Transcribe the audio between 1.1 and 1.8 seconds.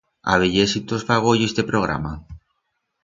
goyo este